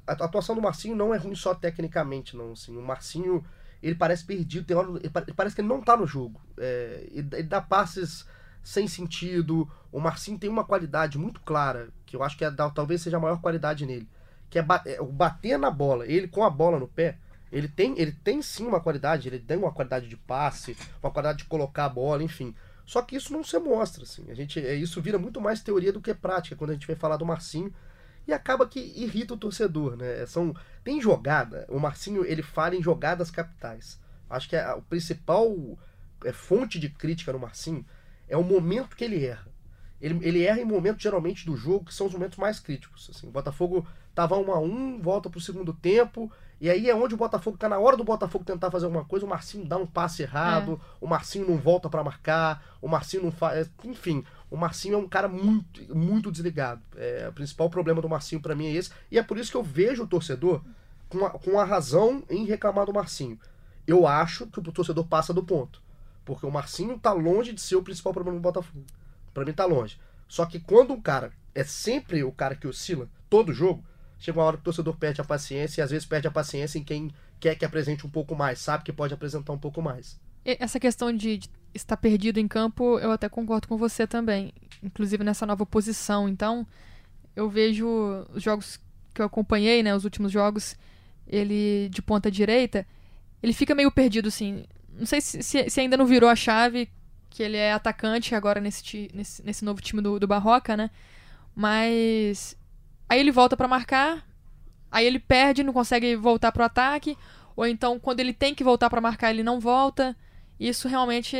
[0.07, 2.53] a atuação do Marcinho não é ruim só tecnicamente, não.
[2.53, 3.45] Assim, o Marcinho,
[3.83, 6.41] ele parece perdido, tem hora, ele parece que ele não tá no jogo.
[6.57, 7.07] É...
[7.11, 8.25] Ele, ele dá passes
[8.63, 9.69] sem sentido.
[9.91, 13.19] O Marcinho tem uma qualidade muito clara, que eu acho que é, talvez seja a
[13.19, 14.09] maior qualidade nele,
[14.49, 16.05] que é, é o bater na bola.
[16.05, 17.17] Ele com a bola no pé,
[17.51, 21.39] Ele tem, ele tem sim uma qualidade, ele tem uma qualidade de passe, uma qualidade
[21.39, 22.53] de colocar a bola, enfim.
[22.85, 24.29] Só que isso não se mostra, assim.
[24.29, 26.95] A gente, é, isso vira muito mais teoria do que prática quando a gente vai
[26.95, 27.73] falar do Marcinho
[28.27, 30.25] e acaba que irrita o torcedor, né?
[30.25, 33.99] São tem jogada, o Marcinho ele fala em jogadas capitais.
[34.29, 35.53] Acho que a, o principal
[36.23, 37.85] é, fonte de crítica no Marcinho
[38.27, 39.47] é o momento que ele erra.
[40.01, 43.09] Ele, ele erra em momentos geralmente do jogo que são os momentos mais críticos.
[43.09, 47.13] Assim, o Botafogo tava 1 a 1 volta pro segundo tempo, e aí é onde
[47.13, 49.85] o Botafogo tá na hora do Botafogo tentar fazer alguma coisa, o Marcinho dá um
[49.85, 50.95] passe errado, é.
[50.99, 55.07] o Marcinho não volta para marcar, o Marcinho não faz, enfim, o Marcinho é um
[55.07, 56.81] cara muito muito desligado.
[56.95, 59.57] É, o principal problema do Marcinho para mim é esse, e é por isso que
[59.57, 60.63] eu vejo o torcedor
[61.09, 63.39] com a, com a razão em reclamar do Marcinho.
[63.85, 65.79] Eu acho que o torcedor passa do ponto,
[66.25, 68.83] porque o Marcinho tá longe de ser o principal problema do Botafogo.
[69.31, 69.99] Para mim tá longe.
[70.27, 73.83] Só que quando um cara é sempre o cara que oscila todo jogo,
[74.19, 76.79] chega uma hora que o torcedor perde a paciência e às vezes perde a paciência
[76.79, 80.19] em quem quer que apresente um pouco mais, sabe que pode apresentar um pouco mais.
[80.43, 81.41] Essa questão de
[81.73, 86.27] estar perdido em campo, eu até concordo com você também, inclusive nessa nova posição.
[86.27, 86.65] Então,
[87.35, 87.87] eu vejo
[88.33, 88.79] os jogos
[89.13, 90.75] que eu acompanhei, né, os últimos jogos,
[91.27, 92.87] ele de ponta direita,
[93.43, 94.65] ele fica meio perdido, assim.
[94.97, 96.89] Não sei se, se, se ainda não virou a chave,
[97.29, 100.89] que ele é atacante agora nesse, nesse, nesse novo time do, do Barroca, né?
[101.55, 102.56] Mas
[103.09, 104.25] Aí ele volta para marcar,
[104.91, 107.17] aí ele perde, não consegue voltar pro ataque,
[107.55, 110.15] ou então quando ele tem que voltar para marcar, ele não volta.
[110.59, 111.37] Isso realmente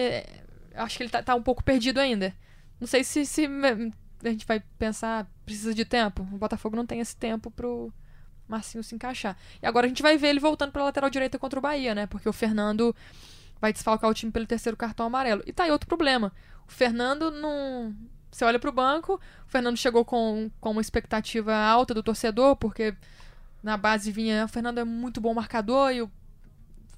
[0.76, 2.34] acho que ele tá, tá, um pouco perdido ainda.
[2.80, 3.48] Não sei se, se
[4.24, 6.22] a gente vai pensar, precisa de tempo.
[6.32, 7.92] O Botafogo não tem esse tempo pro
[8.48, 9.36] Marcinho se encaixar.
[9.62, 12.08] E agora a gente vai ver ele voltando pra lateral direita contra o Bahia, né?
[12.08, 12.96] Porque o Fernando
[13.60, 15.44] vai desfalcar o time pelo terceiro cartão amarelo.
[15.46, 16.32] E tá aí outro problema.
[16.68, 17.96] O Fernando não,
[18.32, 22.56] você olha para o banco, o Fernando chegou com, com uma expectativa alta do torcedor,
[22.56, 22.94] porque
[23.64, 26.12] na base vinha o Fernando é muito bom marcador e o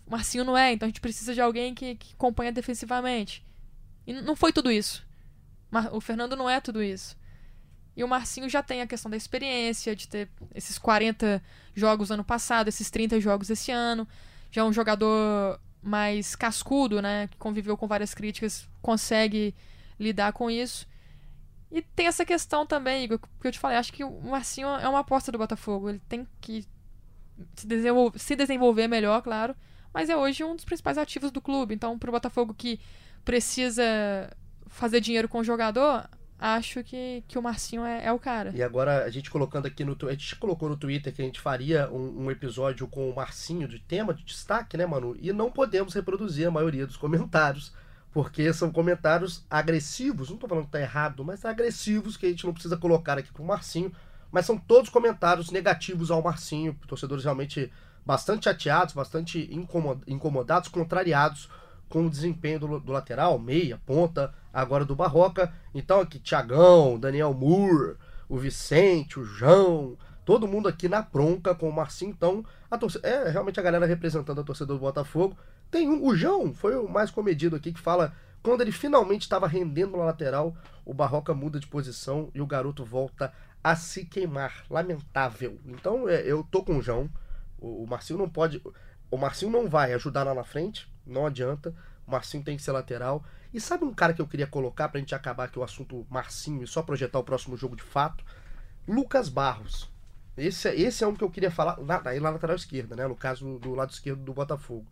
[0.07, 3.45] Marcinho não é, então a gente precisa de alguém que, que acompanha defensivamente.
[4.07, 5.07] E não foi tudo isso.
[5.91, 7.15] O Fernando não é tudo isso.
[7.95, 11.43] E o Marcinho já tem a questão da experiência, de ter esses 40
[11.75, 14.07] jogos ano passado, esses 30 jogos esse ano.
[14.49, 17.27] Já é um jogador mais cascudo, né?
[17.27, 19.53] Que conviveu com várias críticas, consegue
[19.99, 20.87] lidar com isso.
[21.71, 24.87] E tem essa questão também, Igor, que eu te falei, acho que o Marcinho é
[24.87, 25.89] uma aposta do Botafogo.
[25.89, 26.65] Ele tem que
[27.55, 29.55] se desenvolver, se desenvolver melhor, claro,
[29.93, 31.75] mas é hoje um dos principais ativos do clube.
[31.75, 32.79] Então, para o Botafogo que
[33.23, 33.83] precisa
[34.67, 38.51] fazer dinheiro com o jogador, acho que, que o Marcinho é, é, o cara.
[38.55, 39.95] E agora, a gente colocando aqui no.
[40.07, 43.67] A gente colocou no Twitter que a gente faria um, um, episódio com o Marcinho
[43.67, 45.15] de tema de destaque, né, mano?
[45.19, 47.73] E não podemos reproduzir a maioria dos comentários
[48.19, 52.45] porque são comentários agressivos, não estou falando que está errado, mas agressivos que a gente
[52.45, 53.93] não precisa colocar aqui para o Marcinho,
[54.29, 57.71] mas são todos comentários negativos ao Marcinho, torcedores realmente
[58.05, 59.49] bastante chateados, bastante
[60.05, 61.49] incomodados, contrariados
[61.87, 65.53] com o desempenho do, do lateral, meia, ponta, agora do Barroca.
[65.73, 67.95] Então aqui, Tiagão, Daniel Moore,
[68.27, 72.11] o Vicente, o João, todo mundo aqui na bronca com o Marcinho.
[72.11, 75.37] Então, a torcida, é realmente a galera representando a torcida do Botafogo.
[75.71, 79.47] Tem um, o João foi o mais comedido aqui que fala quando ele finalmente estava
[79.47, 80.55] rendendo na lateral,
[80.85, 84.65] o Barroca muda de posição e o garoto volta a se queimar.
[84.69, 85.59] Lamentável.
[85.65, 87.09] Então é, eu tô com o João.
[87.59, 88.61] O, o Marcinho não pode.
[89.11, 90.91] O Marcinho não vai ajudar lá na frente.
[91.05, 91.75] Não adianta.
[92.07, 93.23] O Marcinho tem que ser lateral.
[93.53, 96.63] E sabe um cara que eu queria colocar pra gente acabar aqui o assunto Marcinho
[96.63, 98.23] e só projetar o próximo jogo de fato?
[98.87, 99.91] Lucas Barros.
[100.37, 101.77] Esse, é, esse é um que eu queria falar.
[101.79, 103.05] Lá, aí lá na lateral esquerda, né?
[103.05, 104.87] No caso do lado esquerdo do Botafogo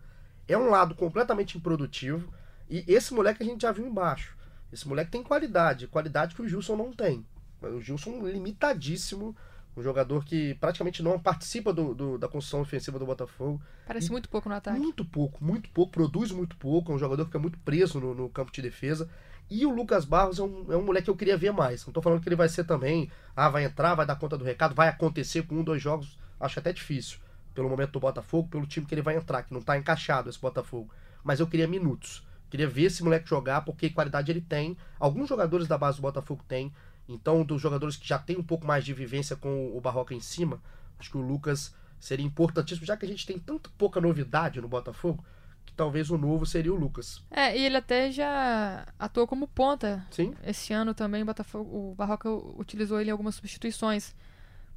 [0.47, 2.31] é um lado completamente improdutivo.
[2.69, 4.35] E esse moleque a gente já viu embaixo.
[4.71, 7.25] Esse moleque tem qualidade, qualidade que o Gilson não tem.
[7.61, 9.35] O Gilson limitadíssimo,
[9.75, 13.61] um jogador que praticamente não participa do, do da construção ofensiva do Botafogo.
[13.85, 14.77] Parece e muito pouco no ataque.
[14.77, 18.13] Muito pouco, muito pouco, produz muito pouco, é um jogador que fica muito preso no,
[18.13, 19.09] no campo de defesa.
[19.49, 21.85] E o Lucas Barros é um, é um moleque que eu queria ver mais.
[21.85, 24.43] Não tô falando que ele vai ser também, ah, vai entrar, vai dar conta do
[24.43, 27.19] recado, vai acontecer com um, dois jogos, acho até difícil
[27.57, 30.39] pelo momento do Botafogo, pelo time que ele vai entrar, que não está encaixado esse
[30.39, 30.93] Botafogo.
[31.23, 32.23] Mas eu queria minutos.
[32.51, 34.77] Queria ver esse moleque jogar, porque qualidade ele tem.
[34.99, 36.71] Alguns jogadores da base do Botafogo têm.
[37.09, 40.19] Então, dos jogadores que já tem um pouco mais de vivência com o Barroca em
[40.19, 40.61] cima,
[40.99, 44.67] acho que o Lucas seria importantíssimo, já que a gente tem tanta pouca novidade no
[44.67, 45.25] Botafogo,
[45.65, 47.23] que talvez o novo seria o Lucas.
[47.31, 50.05] É, e ele até já atuou como ponta.
[50.11, 50.35] Sim.
[50.45, 54.15] Esse ano também o Botafogo, o Barroca utilizou ele em algumas substituições.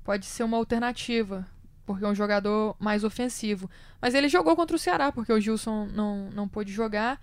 [0.03, 1.47] Pode ser uma alternativa
[1.93, 3.71] porque é um jogador mais ofensivo.
[4.01, 7.21] Mas ele jogou contra o Ceará, porque o Gilson não, não pôde jogar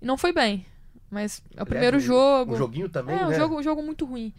[0.00, 0.66] e não foi bem.
[1.10, 2.54] Mas é o primeiro jogo.
[2.54, 3.26] Um joguinho também, é, né?
[3.26, 4.32] um jogo, um jogo muito ruim.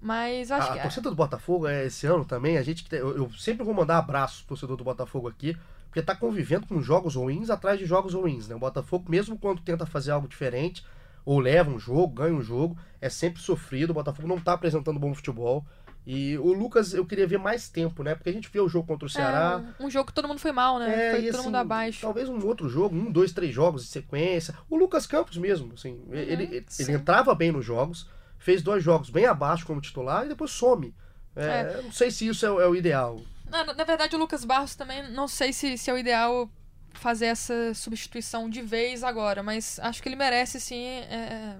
[0.00, 0.78] Mas acho a, que.
[0.78, 2.56] A torcida do Botafogo é esse ano também.
[2.56, 6.14] A gente eu, eu sempre vou mandar abraço pro torcedor do Botafogo aqui, porque tá
[6.14, 8.54] convivendo com jogos ruins atrás de jogos ruins, né?
[8.54, 10.84] O Botafogo, mesmo quando tenta fazer algo diferente,
[11.24, 13.90] ou leva um jogo, ganha um jogo, é sempre sofrido.
[13.90, 15.66] O Botafogo não tá apresentando bom futebol.
[16.06, 18.14] E o Lucas, eu queria ver mais tempo, né?
[18.14, 19.62] Porque a gente vê o jogo contra o Ceará.
[19.78, 21.08] É, um jogo que todo mundo foi mal, né?
[21.08, 22.00] É, foi todo assim, mundo abaixo.
[22.00, 24.54] Talvez um outro jogo, um, dois, três jogos de sequência.
[24.68, 26.82] O Lucas Campos mesmo, assim, ele, ele, Uhum, sim.
[26.84, 28.08] ele entrava bem nos jogos,
[28.38, 30.94] fez dois jogos bem abaixo como titular e depois some.
[31.36, 33.20] É, Não sei se isso é, o- é o ideal.
[33.48, 36.50] Na, na verdade, o Lucas Barros também, não sei se, se é o ideal
[36.94, 41.56] fazer essa substituição de vez agora, mas acho que ele merece sim é,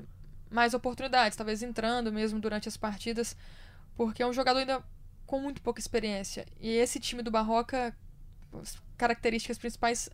[0.50, 3.37] mais oportunidades, talvez entrando mesmo durante as partidas,
[4.07, 4.83] porque é um jogador ainda
[5.27, 6.47] com muito pouca experiência.
[6.59, 7.95] E esse time do Barroca,
[8.63, 10.09] as características principais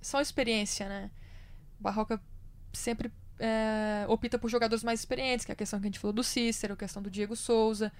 [0.00, 1.10] são experiência, né?
[1.78, 2.18] O Barroca
[2.72, 6.14] sempre é, opta por jogadores mais experientes, que é a questão que a gente falou
[6.14, 7.92] do Cícero, a questão do Diego Souza.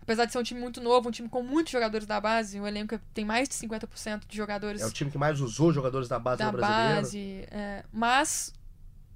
[0.00, 2.66] Apesar de ser um time muito novo, um time com muitos jogadores da base, o
[2.66, 6.18] elenco tem mais de 50% de jogadores É o time que mais usou jogadores da
[6.20, 6.94] base da no brasileiro.
[7.02, 7.18] base.
[7.50, 8.54] é, mas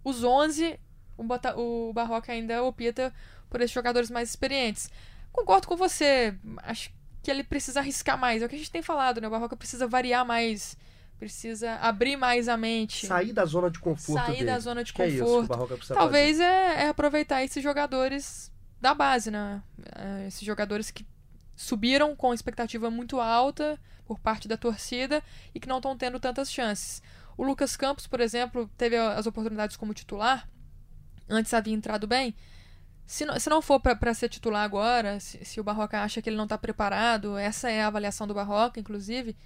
[0.02, 0.80] os 11,
[1.16, 3.14] o, Bota- o Barroca ainda opta
[3.48, 4.90] por esses jogadores mais experientes.
[5.32, 6.34] Concordo com você.
[6.58, 6.90] Acho
[7.22, 8.42] que ele precisa arriscar mais.
[8.42, 9.26] É o que a gente tem falado, né?
[9.26, 10.76] O Barroca precisa variar mais.
[11.18, 13.06] Precisa abrir mais a mente.
[13.06, 14.46] Sair da zona de conforto Sair dele.
[14.46, 15.48] da zona de que é isso que o conforto.
[15.48, 19.62] Barroca precisa Talvez é, é aproveitar esses jogadores da base, né?
[19.94, 21.06] É, esses jogadores que
[21.54, 25.22] subiram com expectativa muito alta por parte da torcida
[25.54, 27.00] e que não estão tendo tantas chances.
[27.36, 30.48] O Lucas Campos, por exemplo, teve as oportunidades como titular,
[31.28, 32.34] antes havia entrado bem.
[33.12, 36.30] Se não, se não for para ser titular agora, se, se o Barroca acha que
[36.30, 39.36] ele não está preparado, essa é a avaliação do Barroca, inclusive.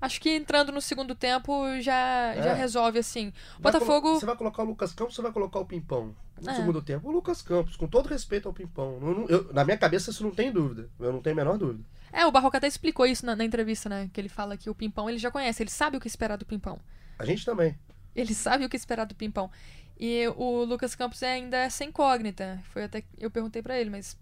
[0.00, 2.54] Acho que entrando no segundo tempo já, já É.
[2.54, 3.34] resolve assim.
[3.58, 4.14] O Botafogo.
[4.18, 6.16] Você vai colocar o Lucas Campos ou você vai colocar o Pimpão?
[6.40, 6.54] No É.
[6.54, 7.06] segundo tempo.
[7.06, 8.98] O Lucas Campos, com todo respeito ao Pimpão.
[9.02, 10.88] Eu eu- na minha cabeça isso não tem dúvida.
[10.98, 11.84] Eu não tenho a menor dúvida.
[12.10, 14.08] É, o Barroca até explicou isso na, na entrevista, né?
[14.10, 16.46] Que ele fala que o Pimpão ele já conhece, ele sabe o que esperar do
[16.46, 16.78] Pimpão.
[17.18, 17.76] A gente também.
[18.14, 19.50] Ele sabe o que esperar do Pimpão.
[19.98, 22.60] E o Lucas Campos é ainda essa incógnita.
[22.72, 24.18] Foi até que eu perguntei pra ele, mas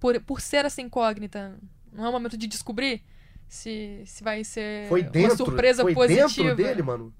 [0.00, 1.58] por, por ser essa incógnita,
[1.92, 3.02] não é o momento de descobrir
[3.46, 6.26] se, se vai ser Foi dentro, uma surpresa foi positiva.
[6.26, 7.14] dentro dele, mano.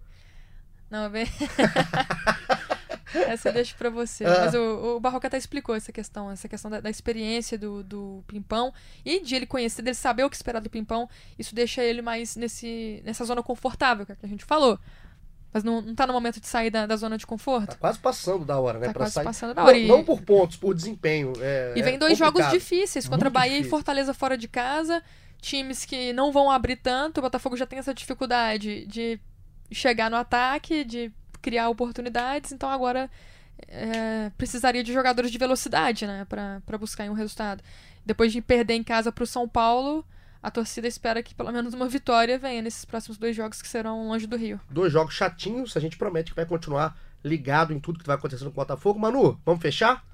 [0.90, 1.26] Não, é bem.
[3.14, 4.24] essa eu deixo pra você.
[4.24, 4.44] Ah.
[4.44, 8.24] Mas o, o Barroca até explicou essa questão, essa questão da, da experiência do, do
[8.26, 8.72] Pimpão
[9.04, 11.08] e de ele conhecer, dele saber o que esperar do Pimpão.
[11.38, 14.78] Isso deixa ele mais nesse, nessa zona confortável, que é que a gente falou.
[15.54, 17.68] Mas não, não tá no momento de sair da, da zona de conforto.
[17.68, 18.86] Tá quase passando da hora, né?
[18.86, 19.24] Tá pra quase sair.
[19.24, 19.78] passando da Não, hora.
[19.78, 21.32] E, não por pontos, por desempenho.
[21.40, 22.52] É, e vem é dois jogos complicado.
[22.58, 23.70] difíceis contra Muito Bahia e difícil.
[23.70, 25.00] Fortaleza fora de casa.
[25.40, 27.18] Times que não vão abrir tanto.
[27.18, 29.20] O Botafogo já tem essa dificuldade de
[29.70, 32.50] chegar no ataque, de criar oportunidades.
[32.50, 33.08] Então agora
[33.68, 36.26] é, precisaria de jogadores de velocidade, né?
[36.28, 37.62] Pra, pra buscar um resultado.
[38.04, 40.04] Depois de perder em casa pro São Paulo,
[40.44, 44.09] a torcida espera que pelo menos uma vitória venha nesses próximos dois jogos que serão
[44.09, 44.61] longe do Rio.
[44.68, 45.74] Dois jogos chatinhos.
[45.74, 49.00] A gente promete que vai continuar ligado em tudo que vai acontecendo com o Botafogo.
[49.00, 50.04] Manu, vamos fechar?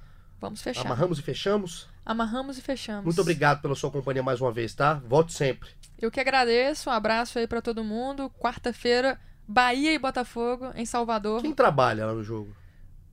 [0.40, 0.86] Vamos fechar.
[0.86, 1.88] Amarramos e fechamos.
[2.06, 3.04] Amarramos e fechamos.
[3.06, 4.94] Muito obrigado pela sua companhia mais uma vez, tá?
[5.04, 5.70] Volte sempre.
[6.00, 8.30] Eu que agradeço, um abraço aí pra todo mundo.
[8.38, 11.42] Quarta-feira, Bahia e Botafogo, em Salvador.
[11.42, 12.54] Quem trabalha lá no jogo?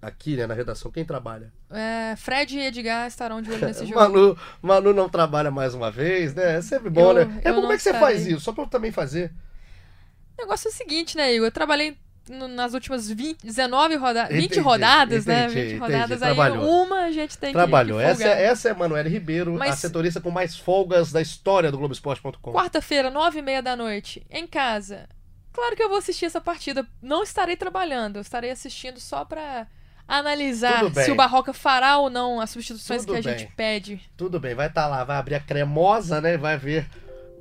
[0.02, 1.52] Aqui, né, na redação, quem trabalha?
[1.72, 4.00] É, Fred e Edgar estarão de olho nesse jogo.
[4.00, 6.58] Manu, Manu não trabalha mais uma vez, né?
[6.58, 7.42] É sempre bom, Eu- né?
[7.44, 8.42] É como é que você faz isso?
[8.42, 9.32] Só pra eu também fazer.
[10.38, 11.48] O negócio é o seguinte, né, Igor?
[11.48, 11.98] Eu trabalhei
[12.30, 14.36] no- nas últimas 20, 19 rodadas.
[14.36, 15.46] 20 Entendi, rodadas, né?
[15.46, 15.80] entendi, 20 entendi.
[15.80, 16.36] rodadas aí.
[16.36, 16.84] Trabalhou.
[16.86, 17.98] Uma a gente tem que- Trabalhou.
[17.98, 18.38] que essa, folgar.
[18.38, 21.78] é, essa é a Manuela Ribeiro, a Mas- setorista com mais folgas da história do
[21.80, 22.54] Globoesporte.com.
[22.54, 25.10] Quarta-feira, nove e meia da noite, em casa.
[25.52, 26.86] Claro que eu vou assistir essa partida.
[27.02, 28.18] Não estarei trabalhando.
[28.18, 29.66] Eu estarei assistindo só pra
[30.08, 33.40] analisar se o Barroca fará ou não as substituições Tudo que a bem.
[33.40, 34.02] gente pede.
[34.16, 36.38] Tudo bem, vai estar lá, vai abrir a cremosa, né?
[36.38, 36.88] Vai ver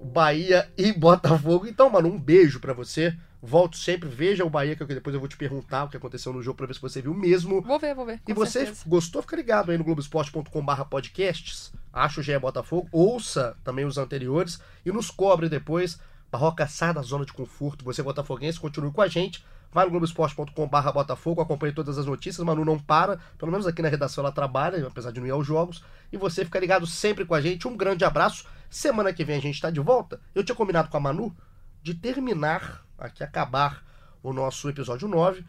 [0.03, 1.67] Bahia e Botafogo.
[1.67, 3.17] Então, mano, um beijo pra você.
[3.43, 6.43] Volto sempre, veja o Bahia, que depois eu vou te perguntar o que aconteceu no
[6.43, 7.63] jogo pra ver se você viu mesmo.
[7.63, 8.21] Vou ver, vou ver.
[8.27, 8.83] E você certeza.
[8.87, 9.23] gostou?
[9.23, 11.73] Fica ligado aí no Globoesporte.com.br podcasts.
[11.93, 12.89] Acho o GE Botafogo.
[12.91, 15.99] Ouça também os anteriores e nos cobre depois.
[16.31, 17.85] Barroca sai da zona de conforto.
[17.85, 19.45] Você, botafoguense, continue com a gente.
[19.73, 22.45] Vai no Globoesporte.com.br Botafogo, acompanhe todas as notícias.
[22.45, 25.47] Manu não para, pelo menos aqui na redação ela trabalha, apesar de não ir aos
[25.47, 25.85] jogos.
[26.13, 27.69] E você fica ligado sempre com a gente.
[27.69, 28.47] Um grande abraço.
[28.71, 30.21] Semana que vem a gente tá de volta.
[30.35, 31.37] Eu tinha combinado com a Manu
[31.83, 33.85] de terminar, aqui acabar
[34.23, 35.45] o nosso episódio 9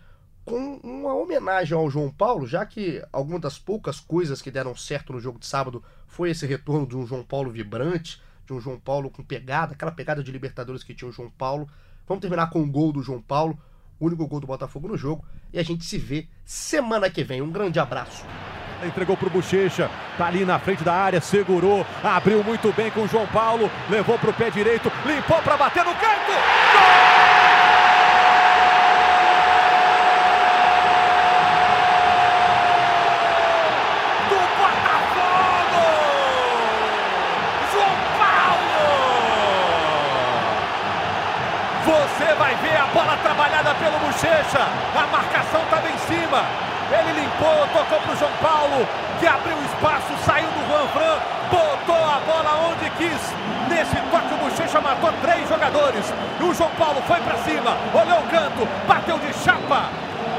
[0.47, 5.11] com uma homenagem ao João Paulo, já que algumas das poucas coisas que deram certo
[5.11, 8.79] no jogo de sábado foi esse retorno de um João Paulo vibrante, de um João
[8.79, 11.67] Paulo com pegada, aquela pegada de Libertadores que tinha o João Paulo.
[12.07, 13.59] Vamos terminar com o gol do João Paulo,
[13.99, 17.41] o único gol do Botafogo no jogo, e a gente se vê semana que vem.
[17.41, 18.25] Um grande abraço.
[18.83, 19.89] Entregou pro Bochecha.
[20.17, 24.19] Tá ali na frente da área, segurou, abriu muito bem com o João Paulo, levou
[24.19, 26.31] pro pé direito, limpou para bater no canto.
[26.73, 27.17] Gol!
[42.17, 44.65] Você vai ver a bola trabalhada pelo Bochecha.
[44.97, 46.41] A marcação estava em cima.
[46.89, 48.87] Ele limpou, tocou para o João Paulo,
[49.19, 51.19] que abriu espaço, saiu do Juan Fran,
[51.51, 53.21] botou a bola onde quis.
[53.69, 56.11] Nesse toque, o Bochecha matou três jogadores.
[56.39, 59.91] E o João Paulo foi para cima, olhou o canto, bateu de chapa.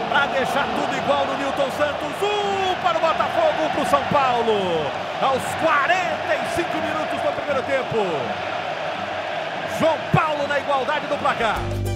[0.09, 2.09] Para deixar tudo igual no Newton Santos.
[2.21, 4.91] Um para o Botafogo, um para o São Paulo.
[5.23, 7.99] Aos 45 minutos do primeiro tempo.
[9.79, 11.88] João Paulo na igualdade do placar.